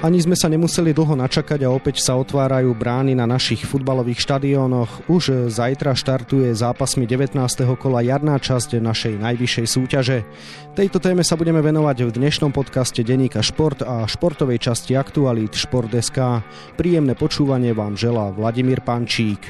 [0.00, 5.12] Ani sme sa nemuseli dlho načakať a opäť sa otvárajú brány na našich futbalových štadiónoch.
[5.12, 7.36] Už zajtra štartuje zápasmi 19.
[7.76, 10.24] kola jarná časť našej najvyššej súťaže.
[10.72, 16.48] Tejto téme sa budeme venovať v dnešnom podcaste Deníka Šport a športovej časti Aktualít Šport.sk.
[16.80, 19.44] Príjemné počúvanie vám želá Vladimír Pančík.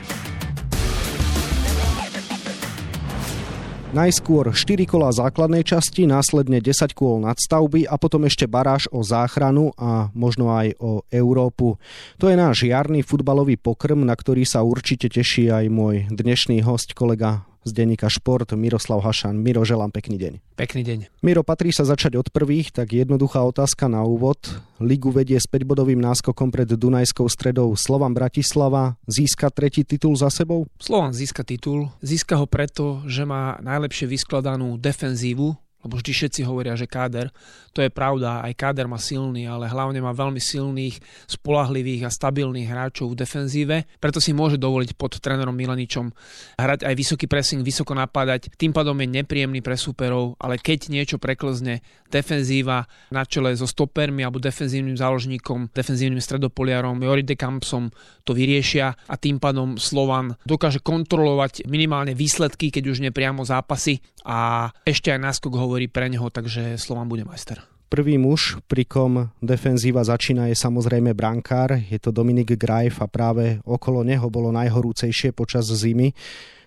[3.91, 9.74] Najskôr 4 kola základnej časti, následne 10 kôl nadstavby a potom ešte baráž o záchranu
[9.74, 11.74] a možno aj o Európu.
[12.23, 16.95] To je náš jarný futbalový pokrm, na ktorý sa určite teší aj môj dnešný host,
[16.95, 19.37] kolega z denníka Šport Miroslav Hašan.
[19.37, 20.32] Miro, želám pekný deň.
[20.56, 20.98] Pekný deň.
[21.20, 24.41] Miro, patrí sa začať od prvých, tak jednoduchá otázka na úvod.
[24.80, 28.96] Ligu vedie s 5-bodovým náskokom pred Dunajskou stredou Slovan Bratislava.
[29.04, 30.65] Získa tretí titul za sebou?
[30.80, 31.92] Slovan získa titul.
[32.01, 37.33] Získa ho preto, že má najlepšie vyskladanú defenzívu lebo vždy všetci hovoria, že káder,
[37.70, 40.99] to je pravda, aj káder má silný, ale hlavne má veľmi silných,
[41.30, 46.10] spolahlivých a stabilných hráčov v defenzíve, preto si môže dovoliť pod trénerom Milaničom
[46.59, 51.16] hrať aj vysoký pressing, vysoko napádať, tým pádom je nepríjemný pre superov, ale keď niečo
[51.16, 57.95] preklzne defenzíva na čele so stopermi alebo defenzívnym záložníkom, defenzívnym stredopoliarom, Jori de Campsom
[58.26, 64.03] to vyriešia a tým pádom Slovan dokáže kontrolovať minimálne výsledky, keď už nepriamo zápasy.
[64.26, 67.62] A ešte aj náskok hovorí pre neho, takže Slovan bude majster.
[67.87, 71.78] Prvý muž, pri kom defenzíva začína, je samozrejme brankár.
[71.78, 76.15] Je to Dominik Grajf a práve okolo neho bolo najhorúcejšie počas zimy.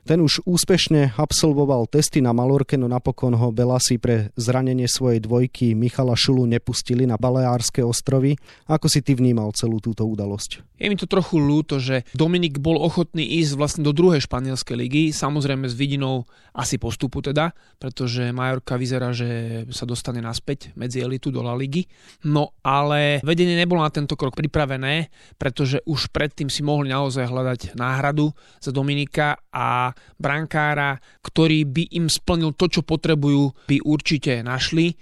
[0.04, 5.80] Ten už úspešne absolvoval testy na Malorke, no napokon ho Belasi pre zranenie svojej dvojky
[5.80, 8.36] Michala Šulu nepustili na Baleárske ostrovy.
[8.68, 10.76] Ako si ty vnímal celú túto udalosť?
[10.76, 15.04] Je mi to trochu ľúto, že Dominik bol ochotný ísť vlastne do druhej španielskej ligy,
[15.16, 21.32] samozrejme s vidinou asi postupu teda, pretože Majorka vyzerá, že sa dostane naspäť medzi elitu
[21.32, 21.88] do La Ligy.
[22.28, 25.08] No ale vedenie nebolo na tento krok pripravené,
[25.40, 32.08] pretože už predtým si mohli naozaj hľadať náhradu za Dominika a brankára, ktorý by im
[32.12, 34.98] splnil to, čo potrebujú, by určite našli.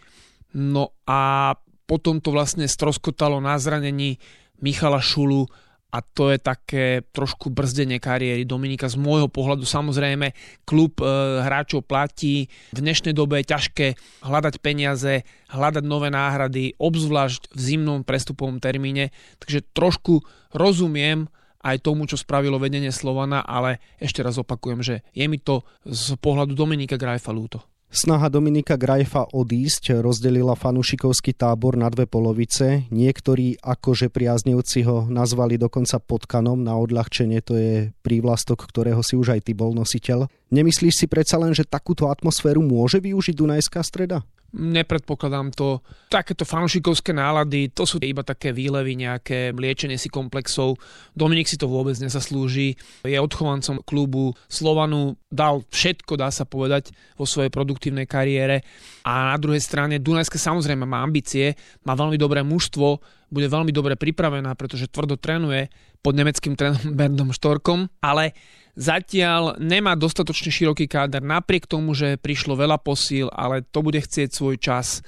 [0.55, 1.53] No a
[1.87, 4.19] potom to vlastne stroskotalo na zranení
[4.61, 5.49] Michala Šulu
[5.91, 9.67] a to je také trošku brzdenie kariéry Dominika z môjho pohľadu.
[9.67, 10.31] Samozrejme,
[10.63, 11.05] klub e,
[11.43, 12.47] hráčov platí.
[12.71, 13.87] V dnešnej dobe je ťažké
[14.23, 19.11] hľadať peniaze, hľadať nové náhrady, obzvlášť v zimnom prestupovom termíne.
[19.43, 20.23] Takže trošku
[20.55, 21.27] rozumiem
[21.61, 26.17] aj tomu, čo spravilo vedenie Slovana, ale ešte raz opakujem, že je mi to z
[26.17, 27.61] pohľadu Dominika Grajfa ľúto.
[27.91, 32.87] Snaha Dominika Grajfa odísť rozdelila fanúšikovský tábor na dve polovice.
[32.87, 39.35] Niektorí akože priaznivci ho nazvali dokonca potkanom na odľahčenie, to je prívlastok, ktorého si už
[39.35, 40.31] aj ty bol nositeľ.
[40.55, 44.23] Nemyslíš si predsa len, že takúto atmosféru môže využiť Dunajská streda?
[44.51, 45.79] Nepredpokladám to.
[46.11, 50.75] Takéto fanúšikovské nálady, to sú iba také výlevy, nejaké liečenie si komplexov.
[51.15, 52.75] Dominik si to vôbec nezaslúži.
[53.07, 58.67] Je odchovancom klubu Slovanu, dal všetko, dá sa povedať, vo svojej produktívnej kariére.
[59.07, 61.55] A na druhej strane Dunajské samozrejme má ambície,
[61.87, 62.99] má veľmi dobré mužstvo,
[63.31, 65.71] bude veľmi dobre pripravená, pretože tvrdo trénuje
[66.03, 68.35] pod nemeckým trénerom Berndom Štorkom, ale
[68.75, 74.31] Zatiaľ nemá dostatočne široký káder, napriek tomu, že prišlo veľa posíl, ale to bude chcieť
[74.31, 75.03] svoj čas.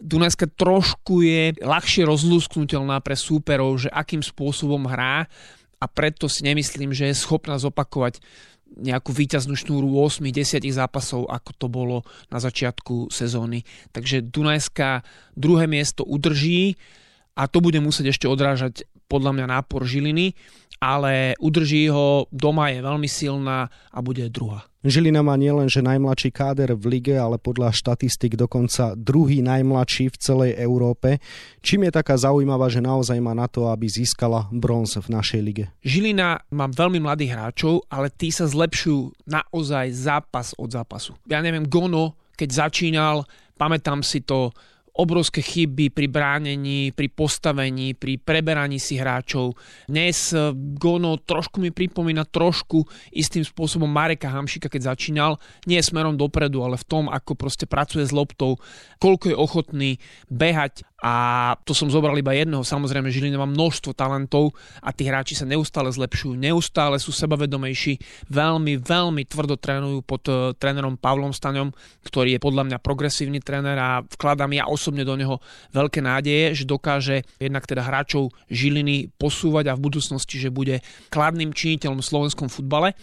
[0.00, 5.28] Dunajska trošku je ľahšie rozlúsknutelná pre súperov, že akým spôsobom hrá
[5.76, 8.24] a preto si nemyslím, že je schopná zopakovať
[8.72, 11.96] nejakú výťaznú šnúru 8-10 zápasov, ako to bolo
[12.32, 13.68] na začiatku sezóny.
[13.92, 15.04] Takže Dunajska
[15.36, 16.80] druhé miesto udrží
[17.36, 20.32] a to bude musieť ešte odrážať podľa mňa nápor Žiliny,
[20.80, 24.66] ale udrží ho, doma je veľmi silná a bude druhá.
[24.82, 30.16] Žilina má nielen, že najmladší káder v lige, ale podľa štatistik dokonca druhý najmladší v
[30.18, 31.22] celej Európe.
[31.62, 35.64] Čím je taká zaujímavá, že naozaj má na to, aby získala bronz v našej lige?
[35.86, 41.14] Žilina má veľmi mladých hráčov, ale tí sa zlepšujú naozaj zápas od zápasu.
[41.30, 43.22] Ja neviem, Gono, keď začínal,
[43.54, 44.50] pamätám si to,
[44.92, 49.56] obrovské chyby pri bránení, pri postavení, pri preberaní si hráčov.
[49.88, 55.40] Dnes eh, Gono trošku mi pripomína trošku istým spôsobom Mareka Hamšika, keď začínal.
[55.64, 58.60] Nie smerom dopredu, ale v tom, ako proste pracuje s loptou,
[59.00, 59.90] koľko je ochotný
[60.28, 61.14] behať a
[61.66, 62.62] to som zobral iba jedného.
[62.62, 67.98] Samozrejme, Žilina má množstvo talentov a tí hráči sa neustále zlepšujú, neustále sú sebavedomejší,
[68.30, 71.74] veľmi, veľmi tvrdo trénujú pod uh, trénerom Pavlom Staňom,
[72.06, 75.42] ktorý je podľa mňa progresívny tréner a vkladám ja osobne do neho
[75.74, 81.50] veľké nádeje, že dokáže jednak teda hráčov Žiliny posúvať a v budúcnosti, že bude kladným
[81.50, 82.94] činiteľom v slovenskom futbale.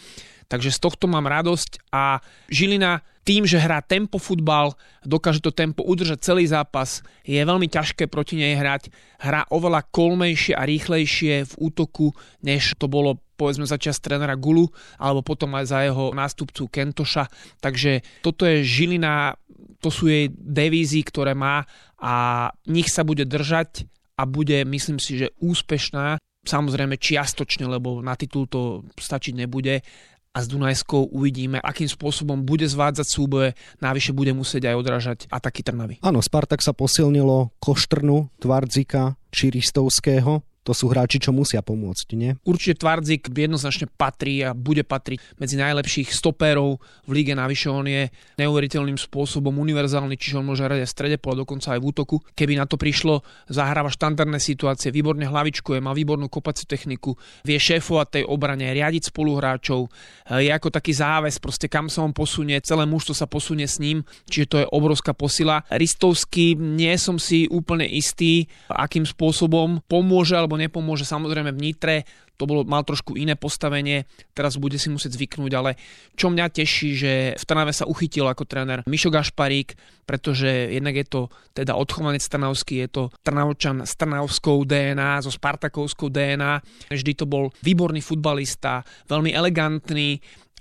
[0.50, 4.74] Takže z tohto mám radosť a Žilina tým, že hrá tempo futbal,
[5.06, 8.90] dokáže to tempo udržať celý zápas, je veľmi ťažké proti nej hrať.
[9.22, 12.10] Hrá oveľa kolmejšie a rýchlejšie v útoku,
[12.42, 14.66] než to bolo povedzme za čas trénera Gulu,
[14.98, 17.30] alebo potom aj za jeho nástupcu Kentoša.
[17.62, 19.38] Takže toto je Žilina,
[19.78, 21.70] to sú jej devízy, ktoré má
[22.02, 23.86] a nich sa bude držať
[24.18, 26.18] a bude, myslím si, že úspešná.
[26.50, 29.86] Samozrejme čiastočne, lebo na titul to stačiť nebude,
[30.30, 33.50] a s Dunajskou uvidíme, akým spôsobom bude zvádzať súboje,
[33.82, 35.96] návyše bude musieť aj odrážať ataky Trnavy.
[36.06, 42.36] Áno, Spartak sa posilnilo Koštrnu, Tvardzika či Ristovského to sú hráči, čo musia pomôcť, nie?
[42.44, 46.78] Určite Tvardzik jednoznačne patrí a bude patriť medzi najlepších stopérov
[47.08, 47.34] v líge.
[47.34, 51.74] Navyše on je neuveriteľným spôsobom univerzálny, čiže on môže hrať aj v strede pola, dokonca
[51.76, 52.16] aj v útoku.
[52.36, 58.22] Keby na to prišlo, zahráva štandardné situácie, výborne hlavičkuje, má výbornú kopaciu techniku, vie šéfovať
[58.22, 59.90] tej obrane, riadiť spoluhráčov,
[60.38, 64.06] je ako taký záves, proste kam sa on posunie, celé mužstvo sa posunie s ním,
[64.30, 65.64] čiže to je obrovská posila.
[65.72, 71.96] Ristovský nie som si úplne istý, akým spôsobom pomôže alebo nepomôže samozrejme v Nitre,
[72.34, 75.78] to bolo, mal trošku iné postavenie, teraz bude si musieť zvyknúť, ale
[76.18, 79.78] čo mňa teší, že v Trnave sa uchytil ako tréner Mišo Gašparík,
[80.10, 81.22] pretože jednak je to
[81.54, 87.54] teda odchovanec Trnavský, je to Trnavčan s Trnavskou DNA, so Spartakovskou DNA, vždy to bol
[87.62, 90.18] výborný futbalista, veľmi elegantný,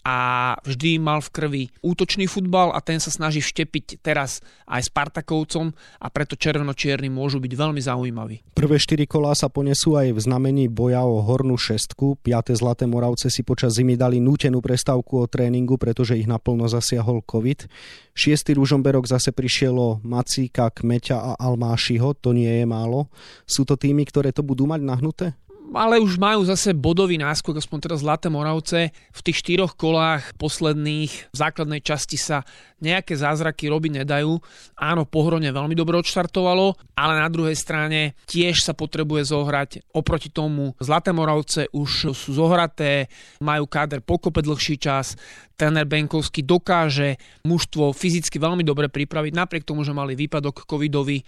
[0.09, 5.77] a vždy mal v krvi útočný futbal a ten sa snaží vštepiť teraz aj Spartakovcom
[6.01, 8.57] a preto červeno-čierni môžu byť veľmi zaujímaví.
[8.57, 12.25] Prvé štyri kolá sa ponesú aj v znamení boja o hornú šestku.
[12.25, 17.21] Piaté Zlaté Moravce si počas zimy dali nútenú prestávku o tréningu, pretože ich naplno zasiahol
[17.29, 17.69] COVID.
[18.17, 23.13] Šiestý Ružomberok zase prišiel o Macíka, Kmeťa a Almášiho, to nie je málo.
[23.45, 25.37] Sú to týmy, ktoré to budú mať nahnuté?
[25.75, 28.95] Ale už majú zase bodový náskok, aspoň teraz Zlaté Moravce.
[29.13, 32.47] V tých štyroch kolách posledných v základnej časti sa
[32.79, 34.39] nejaké zázraky robiť nedajú.
[34.79, 39.91] Áno, Pohrone veľmi dobre odštartovalo, ale na druhej strane tiež sa potrebuje zohrať.
[39.93, 43.11] Oproti tomu Zlaté Moravce už sú zohraté,
[43.43, 45.19] majú káder pokope dlhší čas,
[45.59, 51.27] tréner Benkovský dokáže mužstvo fyzicky veľmi dobre pripraviť, napriek tomu, že mali výpadok covidový.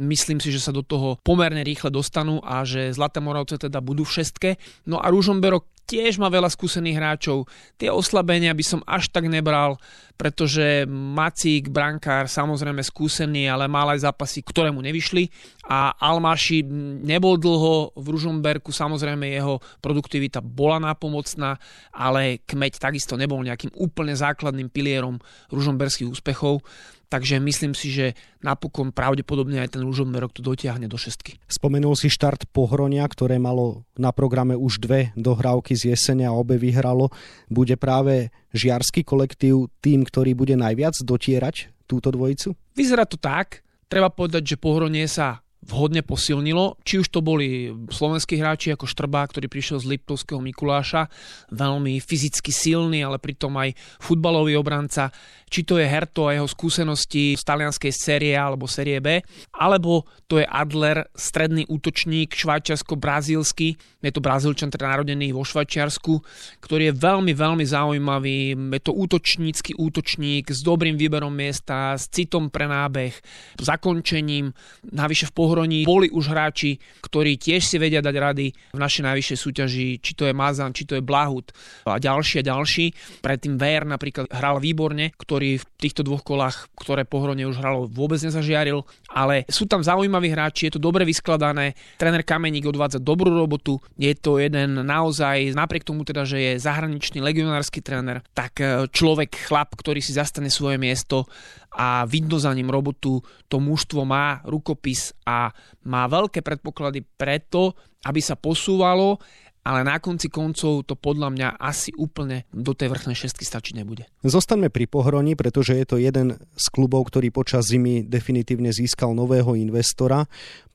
[0.00, 4.08] Myslím si, že sa do toho pomerne rýchle dostanú a že Zlaté Moravce teda budú
[4.08, 4.50] v šestke.
[4.88, 7.44] No a Ružomberok tiež má veľa skúsených hráčov.
[7.76, 9.76] Tie oslabenia by som až tak nebral,
[10.16, 15.28] pretože Macík, brankár, samozrejme skúsený, ale mal aj zápasy, ktoré mu nevyšli
[15.68, 16.64] a Almáši
[17.04, 21.60] nebol dlho v Ružomberku, samozrejme jeho produktivita bola nápomocná,
[21.92, 25.20] ale Kmeď takisto nebol nejakým úplne základným pilierom
[25.52, 26.64] ružomberských úspechov.
[27.12, 31.36] Takže myslím si, že napokon pravdepodobne aj ten Ružomberok to dotiahne do šestky.
[31.44, 36.54] Spomenul si štart Pohronia, ktoré malo na programe už dve dohrávky z jesene a obe
[36.54, 37.10] vyhralo.
[37.50, 42.54] Bude práve žiarský kolektív tým, ktorý bude najviac dotierať túto dvojicu?
[42.78, 43.66] Vyzerá to tak.
[43.90, 46.78] Treba povedať, že Pohronie sa vhodne posilnilo.
[46.82, 51.06] Či už to boli slovenskí hráči ako Štrbá, ktorý prišiel z Liptovského Mikuláša,
[51.54, 55.14] veľmi fyzicky silný, ale pritom aj futbalový obranca.
[55.46, 59.22] Či to je Herto a jeho skúsenosti z talianskej série alebo série B,
[59.54, 66.18] alebo to je Adler, stredný útočník, švajčiarsko-brazílsky, je to brazílčan teda narodený vo Švajčiarsku,
[66.58, 68.58] ktorý je veľmi, veľmi zaujímavý.
[68.58, 73.14] Je to útočnícky útočník s dobrým výberom miesta, s citom pre nábeh,
[73.62, 74.50] zakončením.
[74.90, 79.36] Navyše v Pohroní boli už hráči, ktorí tiež si vedia dať rady v našej najvyššej
[79.36, 81.52] súťaži, či to je Mazan, či to je Blahut
[81.84, 83.20] a ďalší a ďalší.
[83.20, 88.16] Predtým VR napríklad hral výborne, ktorý v týchto dvoch kolách, ktoré Pohronie už hralo, vôbec
[88.24, 88.80] nezažiaril,
[89.12, 94.16] ale sú tam zaujímaví hráči, je to dobre vyskladané, tréner Kameník odvádza dobrú robotu, je
[94.16, 99.76] to jeden naozaj, napriek tomu teda, že je zahraničný legionársky tréner, tak e, človek, chlap,
[99.76, 101.28] ktorý si zastane svoje miesto
[101.76, 105.50] a vidno za ním robotu, to mužstvo má rukopis a
[105.88, 107.72] má veľké predpoklady preto,
[108.04, 109.16] aby sa posúvalo,
[109.62, 114.10] ale na konci koncov to podľa mňa asi úplne do tej vrchnej šestky stačiť nebude.
[114.26, 119.54] Zostaňme pri Pohroni, pretože je to jeden z klubov, ktorý počas zimy definitívne získal nového
[119.54, 120.26] investora.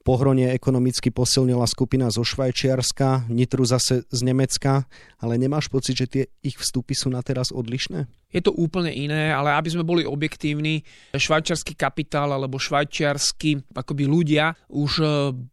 [0.08, 4.88] Pohronie ekonomicky posilnila skupina zo Švajčiarska, Nitru zase z Nemecka,
[5.20, 8.08] ale nemáš pocit, že tie ich vstupy sú na teraz odlišné?
[8.32, 10.80] Je to úplne iné, ale aby sme boli objektívni,
[11.12, 15.06] švajčiarsky kapitál alebo švajčiarsky akoby ľudia už e,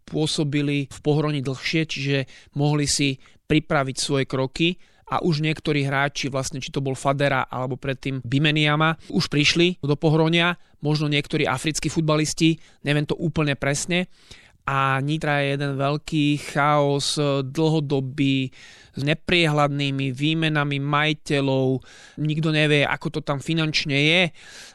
[0.07, 2.17] pôsobili v Pohroni dlhšie, čiže
[2.55, 3.19] mohli si
[3.51, 4.79] pripraviť svoje kroky
[5.11, 9.93] a už niektorí hráči, vlastne či to bol Fadera alebo predtým Bimeniama, už prišli do
[9.99, 14.09] Pohronia, možno niektorí africkí futbalisti, neviem to úplne presne,
[14.65, 18.49] a Nitra je jeden veľký chaos, dlhodobý,
[18.95, 21.83] s nepriehľadnými výmenami majiteľov,
[22.17, 24.21] nikto nevie, ako to tam finančne je.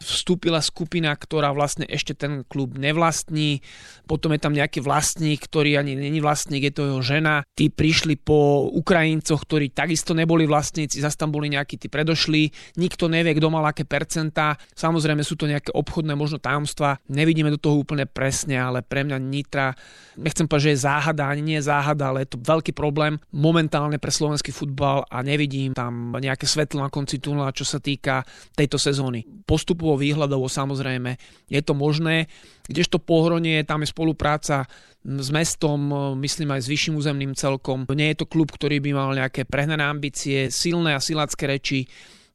[0.04, 3.64] Vstúpila skupina, ktorá vlastne ešte ten klub nevlastní,
[4.04, 7.46] potom je tam nejaký vlastník, ktorý ani není vlastník, je to jeho žena.
[7.56, 13.08] Tí prišli po Ukrajincoch, ktorí takisto neboli vlastníci, zase tam boli nejakí tí predošli, nikto
[13.08, 14.58] nevie, kto mal aké percentá.
[14.76, 19.16] Samozrejme sú to nejaké obchodné možno tajomstva, nevidíme do toho úplne presne, ale pre mňa
[19.22, 19.72] Nitra,
[20.18, 23.96] nechcem povedať, že je záhada, ani nie je záhada, ale je to veľký problém momentálne
[24.10, 28.26] pre slovenský futbal a nevidím tam nejaké svetlo na konci tunela, čo sa týka
[28.58, 29.22] tejto sezóny.
[29.46, 31.14] Postupovo výhľadovo samozrejme
[31.46, 32.26] je to možné,
[32.66, 34.66] kdežto pohronie, tam je spolupráca
[35.06, 37.86] s mestom, myslím aj s vyšším územným celkom.
[37.94, 41.86] Nie je to klub, ktorý by mal nejaké prehnané ambície, silné a silácké reči,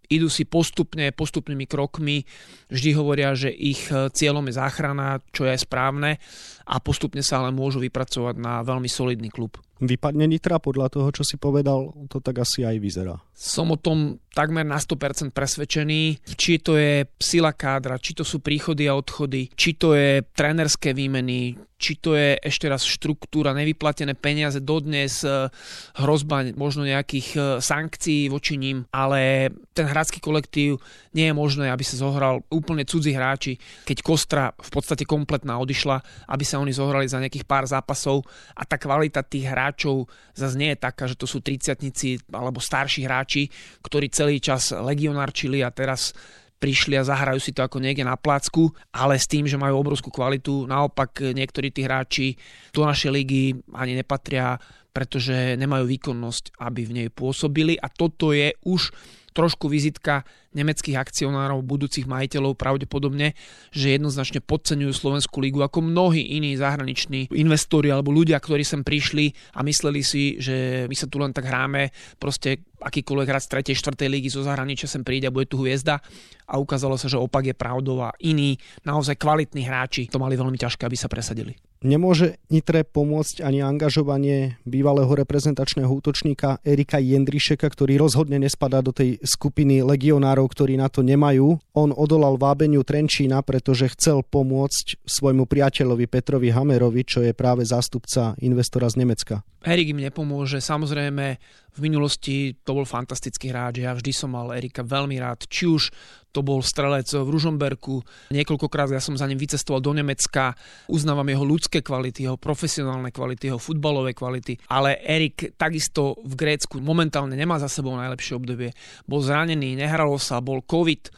[0.07, 2.23] idú si postupne, postupnými krokmi,
[2.71, 6.23] vždy hovoria, že ich cieľom je záchrana, čo je správne
[6.63, 9.59] a postupne sa ale môžu vypracovať na veľmi solidný klub.
[9.75, 13.15] Vypadne Nitra podľa toho, čo si povedal, to tak asi aj vyzerá.
[13.35, 18.39] Som o tom takmer na 100% presvedčený, či to je sila kádra, či to sú
[18.39, 24.15] príchody a odchody, či to je trénerské výmeny, či to je ešte raz štruktúra, nevyplatené
[24.15, 25.51] peniaze dodnes, e,
[25.99, 30.79] hrozba možno nejakých e, sankcií voči ním, ale ten hrácky kolektív
[31.11, 36.27] nie je možné, aby sa zohral úplne cudzí hráči, keď Kostra v podstate kompletná odišla,
[36.31, 38.23] aby sa oni zohrali za nejakých pár zápasov
[38.55, 40.05] a tá kvalita tých hráčov hráčov
[40.37, 41.81] zase nie je taká, že to sú 30
[42.29, 43.49] alebo starší hráči,
[43.81, 46.13] ktorí celý čas legionárčili a teraz
[46.55, 50.13] prišli a zahrajú si to ako niekde na plácku, ale s tým, že majú obrovskú
[50.13, 50.69] kvalitu.
[50.69, 52.37] Naopak niektorí tí hráči
[52.71, 54.55] do našej ligy ani nepatria,
[54.95, 58.93] pretože nemajú výkonnosť, aby v nej pôsobili a toto je už
[59.35, 60.23] trošku vizitka
[60.55, 63.35] nemeckých akcionárov, budúcich majiteľov pravdepodobne,
[63.75, 69.35] že jednoznačne podceňujú Slovenskú ligu ako mnohí iní zahraniční investori alebo ľudia, ktorí sem prišli
[69.59, 73.99] a mysleli si, že my sa tu len tak hráme, proste akýkoľvek hráč z 3.
[73.99, 74.07] 4.
[74.07, 75.99] ligy zo zahraničia sem príde a bude tu hviezda
[76.47, 78.55] a ukázalo sa, že opak je pravdou a iní
[78.87, 81.59] naozaj kvalitní hráči to mali veľmi ťažké, aby sa presadili.
[81.83, 89.19] Nemôže Nitre pomôcť ani angažovanie bývalého reprezentačného útočníka Erika Jendrišeka, ktorý rozhodne nespadá do tej
[89.21, 91.59] skupiny legionárov, ktorí na to nemajú.
[91.75, 98.33] On odolal vábeniu Trenčína, pretože chcel pomôcť svojmu priateľovi Petrovi Hamerovi, čo je práve zástupca
[98.39, 99.35] investora z Nemecka.
[99.65, 100.61] Erik im nepomôže.
[100.61, 101.41] Samozrejme,
[101.75, 103.83] v minulosti to bol fantastický hráč.
[103.83, 105.43] Ja vždy som mal Erika veľmi rád.
[105.51, 105.83] Či už
[106.31, 108.03] to bol strelec v Ružomberku.
[108.31, 110.55] Niekoľkokrát ja som za ním vycestoval do Nemecka.
[110.91, 114.59] Uznávam jeho ľudské kvality, jeho profesionálne kvality, jeho futbalové kvality.
[114.71, 118.75] Ale Erik takisto v Grécku momentálne nemá za sebou najlepšie obdobie.
[119.07, 121.11] Bol zranený, nehralo sa, bol COVID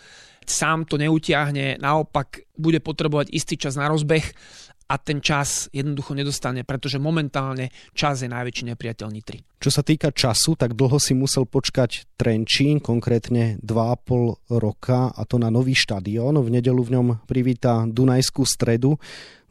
[0.48, 4.24] sám to neutiahne, naopak bude potrebovať istý čas na rozbeh
[4.88, 9.44] a ten čas jednoducho nedostane, pretože momentálne čas je najväčší nepriateľ Nitry.
[9.60, 15.36] Čo sa týka času, tak dlho si musel počkať Trenčín, konkrétne 2,5 roka a to
[15.36, 16.39] na nový štadión.
[16.39, 18.96] V nedelu v ňom privíta Dunajskú stredu.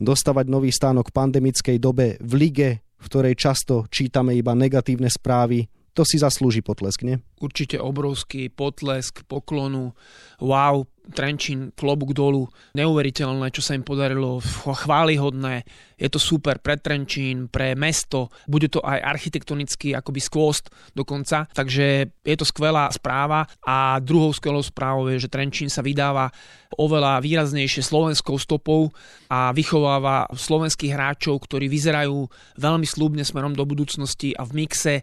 [0.00, 5.68] Dostávať nový stánok v pandemickej dobe v lige, v ktorej často čítame iba negatívne správy,
[5.96, 7.16] to si zaslúži potlesk, nie?
[7.40, 9.96] Určite obrovský potlesk, poklonu,
[10.44, 14.42] wow, Trenčín, klobúk dolu, neuveriteľné, čo sa im podarilo,
[14.86, 15.62] chválihodné,
[15.96, 22.12] je to super pre Trenčín, pre mesto, bude to aj architektonicky akoby skvost dokonca, takže
[22.20, 26.28] je to skvelá správa a druhou skvelou správou je, že Trenčín sa vydáva
[26.76, 28.92] oveľa výraznejšie slovenskou stopou
[29.32, 32.28] a vychováva slovenských hráčov, ktorí vyzerajú
[32.60, 34.94] veľmi slúbne smerom do budúcnosti a v mixe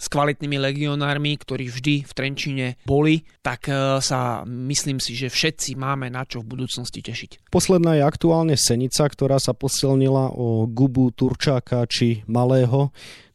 [0.00, 5.76] s kvalitnými legionármi, ktorí vždy v Trenčíne boli, tak e, sa myslím si, že všetci
[5.76, 7.52] máme na čo v budúcnosti tešiť.
[7.52, 12.88] Posledná je aktuálne Senica, ktorá sa posilnila o Gubu, Turčáka či Malého.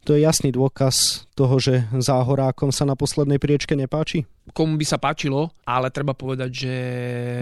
[0.05, 4.25] To je jasný dôkaz toho, že záhorákom sa na poslednej priečke nepáči?
[4.53, 6.73] Komu by sa páčilo, ale treba povedať, že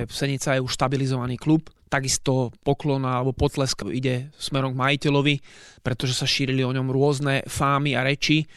[0.07, 1.67] Senica je už stabilizovaný klub.
[1.91, 5.35] Takisto poklon alebo potlesk ide smerom k majiteľovi,
[5.83, 8.47] pretože sa šírili o ňom rôzne fámy a reči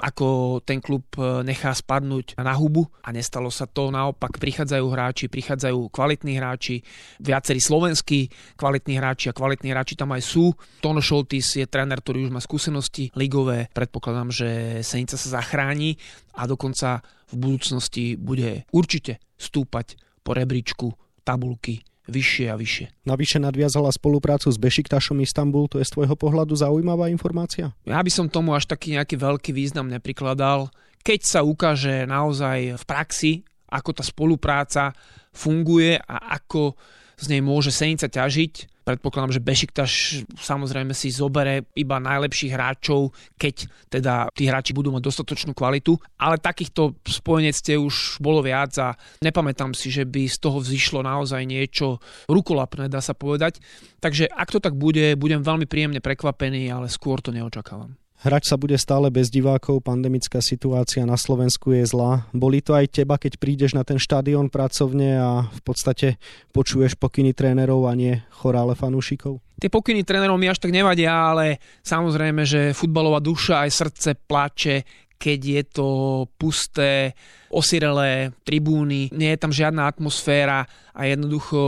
[0.00, 3.92] ako ten klub e, nechá spadnúť na hubu a nestalo sa to.
[3.92, 6.80] Naopak prichádzajú hráči, prichádzajú kvalitní hráči,
[7.20, 10.56] viacerí slovenskí kvalitní hráči a kvalitní hráči tam aj sú.
[10.80, 13.68] Tono Šoltis je tréner, ktorý už má skúsenosti ligové.
[13.76, 14.48] Predpokladám, že
[14.80, 16.00] Senica sa zachráni
[16.34, 23.06] a dokonca v budúcnosti bude určite stúpať po rebríčku tabulky vyššie a vyššie.
[23.06, 27.70] Navyše nadviazala spoluprácu s Bešiktašom Istanbul, to je z tvojho pohľadu zaujímavá informácia?
[27.86, 30.68] Ja by som tomu až taký nejaký veľký význam neprikladal.
[31.00, 33.32] Keď sa ukáže naozaj v praxi,
[33.70, 34.92] ako tá spolupráca
[35.30, 36.74] funguje a ako
[37.14, 39.92] z nej môže Senica ťažiť, Predpokladám, že Bešiktaš
[40.34, 46.42] samozrejme si zobere iba najlepších hráčov, keď teda tí hráči budú mať dostatočnú kvalitu, ale
[46.42, 52.02] takýchto spojenectiev už bolo viac a nepamätám si, že by z toho vzýšlo naozaj niečo
[52.26, 53.62] rukolapné, dá sa povedať.
[54.02, 57.94] Takže ak to tak bude, budem veľmi príjemne prekvapený, ale skôr to neočakávam.
[58.20, 62.28] Hrať sa bude stále bez divákov, pandemická situácia na Slovensku je zlá.
[62.36, 66.20] Boli to aj teba, keď prídeš na ten štadión pracovne a v podstate
[66.52, 69.40] počuješ pokyny trénerov a nie chorále fanúšikov?
[69.56, 74.84] Tie pokyny trénerov mi až tak nevadia, ale samozrejme, že futbalová duša aj srdce plače,
[75.16, 75.88] keď je to
[76.36, 77.16] pusté,
[77.50, 81.58] osirelé tribúny, nie je tam žiadna atmosféra a jednoducho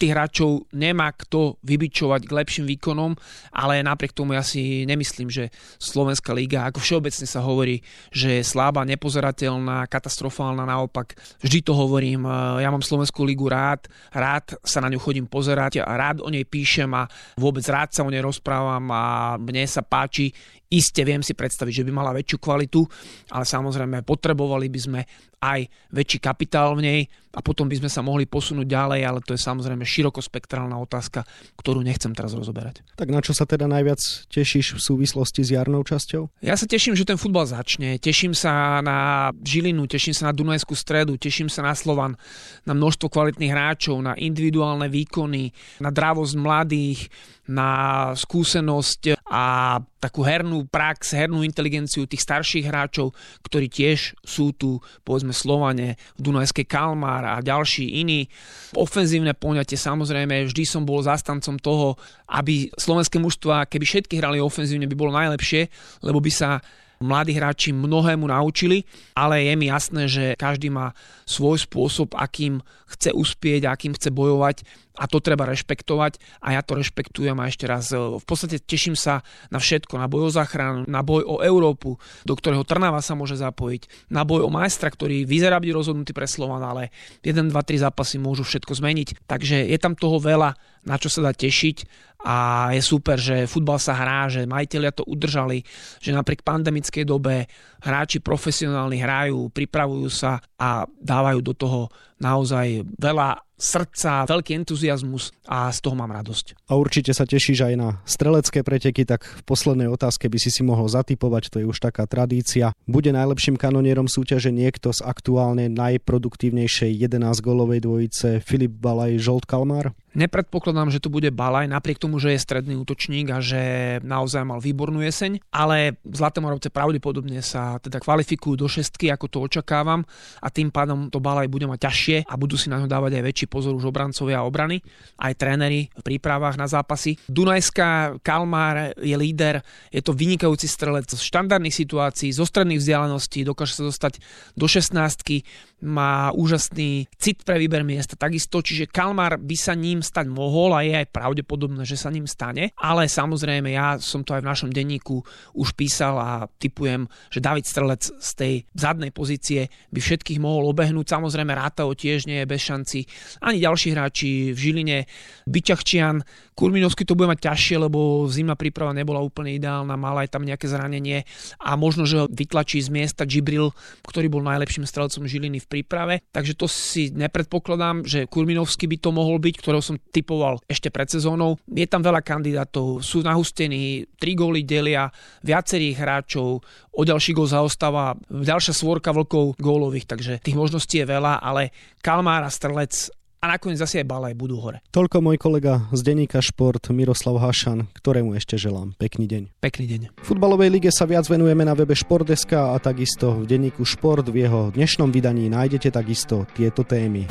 [0.00, 3.12] tých hráčov nemá kto vybičovať k lepším výkonom,
[3.52, 7.80] ale napriek tomu ja si nemyslím, že Slovenská liga, ako všeobecne sa hovorí,
[8.12, 12.24] že je slabá, nepozerateľná, katastrofálna, naopak vždy to hovorím,
[12.60, 16.48] ja mám Slovenskú ligu rád, rád sa na ňu chodím pozerať a rád o nej
[16.48, 20.32] píšem a vôbec rád sa o nej rozprávam a mne sa páči.
[20.66, 22.82] Iste viem si predstaviť, že by mala väčšiu kvalitu,
[23.30, 25.02] ale samozrejme potrebovali by sme
[25.40, 27.00] aj väčší kapitál v nej
[27.36, 31.28] a potom by sme sa mohli posunúť ďalej, ale to je samozrejme širokospektrálna otázka,
[31.60, 32.80] ktorú nechcem teraz rozoberať.
[32.96, 34.00] Tak na čo sa teda najviac
[34.32, 36.40] tešíš v súvislosti s jarnou časťou?
[36.40, 38.00] Ja sa teším, že ten futbal začne.
[38.00, 42.16] Teším sa na Žilinu, teším sa na Dunajskú stredu, teším sa na Slovan,
[42.64, 45.52] na množstvo kvalitných hráčov, na individuálne výkony,
[45.84, 47.12] na dravosť mladých,
[47.46, 53.14] na skúsenosť a takú hernú prax, hernú inteligenciu tých starších hráčov,
[53.46, 58.28] ktorí tiež sú tu, povedzme, Slovane, v Dunajskej Kalmár a ďalší iní.
[58.74, 61.94] Ofenzívne poňatie, samozrejme, vždy som bol zastancom toho,
[62.30, 65.70] aby slovenské mužstva, keby všetky hrali ofenzívne, by bolo najlepšie,
[66.02, 66.58] lebo by sa
[67.00, 70.96] mladí hráči mnohému naučili, ale je mi jasné, že každý má
[71.28, 74.64] svoj spôsob, akým chce uspieť, akým chce bojovať
[74.96, 78.96] a to treba rešpektovať a ja to rešpektujem a ešte raz e, v podstate teším
[78.96, 79.20] sa
[79.52, 83.36] na všetko, na boj o záchranu, na boj o Európu, do ktorého Trnava sa môže
[83.36, 87.84] zapojiť, na boj o majstra, ktorý vyzerá byť rozhodnutý pre Slovan, ale 1, 2, 3
[87.84, 89.28] zápasy môžu všetko zmeniť.
[89.28, 90.56] Takže je tam toho veľa,
[90.88, 95.04] na čo sa dá tešiť a je super, že futbal sa hrá, že majiteľia to
[95.06, 95.62] udržali,
[96.02, 97.46] že napriek pandemickej dobe
[97.86, 101.80] hráči profesionálni hrajú, pripravujú sa a dávajú do toho
[102.18, 106.68] naozaj veľa srdca, veľký entuziasmus a z toho mám radosť.
[106.68, 110.60] A určite sa tešíš aj na strelecké preteky, tak v poslednej otázke by si si
[110.60, 112.76] mohol zatipovať, to je už taká tradícia.
[112.84, 119.96] Bude najlepším kanonierom súťaže niekto z aktuálne najproduktívnejšej 11-golovej dvojice Filip Balaj Žolt Kalmár?
[120.16, 123.60] Nepredpokladám, že to bude Balaj, napriek tomu, že je stredný útočník a že
[124.00, 129.38] naozaj mal výbornú jeseň, ale Zlaté Moravce pravdepodobne sa teda kvalifikujú do šestky, ako to
[129.44, 130.08] očakávam
[130.40, 133.24] a tým pádom to Balaj bude mať ťažšie a budú si na ňo dávať aj
[133.28, 134.80] väčší pozor už obrancovia a obrany,
[135.20, 137.20] aj tréneri v prípravách na zápasy.
[137.28, 139.60] Dunajská Kalmár je líder,
[139.92, 144.24] je to vynikajúci strelec z štandardných situácií, zo stredných vzdialeností, dokáže sa dostať
[144.56, 150.32] do 16 má úžasný cit pre výber miesta takisto, čiže Kalmar by sa ním stať
[150.32, 154.40] mohol a je aj pravdepodobné, že sa ním stane, ale samozrejme ja som to aj
[154.40, 155.20] v našom denníku
[155.52, 161.12] už písal a typujem, že David Strelec z tej zadnej pozície by všetkých mohol obehnúť,
[161.12, 163.04] samozrejme Rátao tiež nie je bez šanci,
[163.44, 164.98] ani ďalší hráči v Žiline,
[165.44, 166.24] Byťachčian,
[166.56, 170.64] Kurminovský to bude mať ťažšie, lebo zimná príprava nebola úplne ideálna, mala aj tam nejaké
[170.72, 171.28] zranenie
[171.60, 176.22] a možno, že ho vytlačí z miesta Gibril, ktorý bol najlepším strelcom Žiliny v príprave,
[176.30, 181.10] takže to si nepredpokladám, že Kurminovský by to mohol byť, ktorého som typoval ešte pred
[181.10, 181.58] sezónou.
[181.68, 185.10] Je tam veľa kandidátov, sú nahustení, tri góly delia
[185.42, 186.62] viacerých hráčov,
[186.96, 192.46] o ďalší gól zaostáva ďalšia svorka vlkov gólových, takže tých možností je veľa, ale Kalmár
[192.46, 194.82] a Strelec a nakoniec zase aj Balaj budú hore.
[194.90, 199.42] Toľko môj kolega z denníka Šport Miroslav Hašan, ktorému ešte želám pekný deň.
[199.60, 200.00] Pekný deň.
[200.18, 204.26] V futbalovej lige sa viac venujeme na webe Športdeska a takisto v denníku Šport.
[204.26, 207.28] V jeho dnešnom vydaní nájdete takisto tieto témy.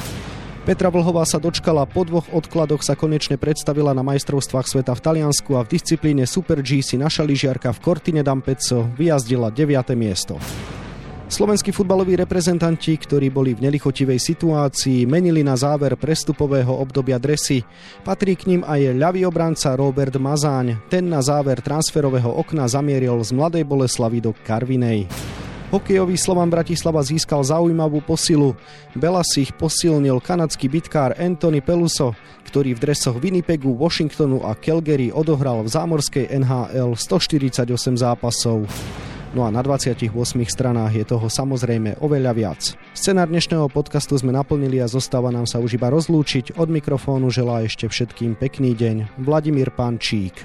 [0.65, 5.53] Petra Vlhová sa dočkala, po dvoch odkladoch sa konečne predstavila na majstrovstvách sveta v Taliansku
[5.53, 9.93] a v disciplíne Super G si naša lyžiarka v Cortine d'Ampezzo vyjazdila 9.
[9.93, 10.41] miesto.
[11.25, 17.65] Slovenskí futbaloví reprezentanti, ktorí boli v nelichotivej situácii, menili na záver prestupového obdobia dresy.
[18.05, 20.85] Patrí k ním aj ľavý obranca Robert Mazáň.
[20.85, 25.09] Ten na záver transferového okna zamieril z Mladej Boleslavy do Karvinej.
[25.73, 28.53] Hokejový Slovan Bratislava získal zaujímavú posilu.
[29.35, 32.13] ich posilnil kanadský bitkár Anthony Peluso,
[32.45, 38.69] ktorý v dresoch Winnipegu, Washingtonu a Calgary odohral v zámorskej NHL 148 zápasov.
[39.35, 40.15] No a na 28
[40.47, 42.61] stranách je toho samozrejme oveľa viac.
[42.95, 46.55] Scenár dnešného podcastu sme naplnili a zostáva nám sa už iba rozlúčiť.
[46.55, 50.39] Od mikrofónu želá ešte všetkým pekný deň Vladimír Pančík.